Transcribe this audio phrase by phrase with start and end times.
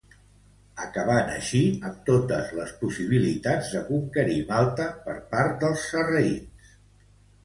[0.83, 6.73] Acabant així amb totes les possibilitats de conquerir Malta per part dels sarraïns.